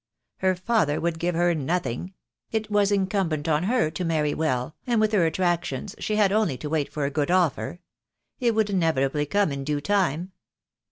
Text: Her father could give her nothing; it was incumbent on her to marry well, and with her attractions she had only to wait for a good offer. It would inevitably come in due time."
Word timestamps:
Her 0.37 0.55
father 0.55 0.99
could 0.99 1.19
give 1.19 1.35
her 1.35 1.53
nothing; 1.53 2.15
it 2.51 2.71
was 2.71 2.91
incumbent 2.91 3.47
on 3.47 3.65
her 3.65 3.91
to 3.91 4.03
marry 4.03 4.33
well, 4.33 4.75
and 4.87 4.99
with 4.99 5.11
her 5.11 5.27
attractions 5.27 5.93
she 5.99 6.15
had 6.15 6.31
only 6.31 6.57
to 6.57 6.69
wait 6.71 6.91
for 6.91 7.05
a 7.05 7.11
good 7.11 7.29
offer. 7.29 7.81
It 8.39 8.55
would 8.55 8.71
inevitably 8.71 9.27
come 9.27 9.51
in 9.51 9.63
due 9.63 9.79
time." 9.79 10.31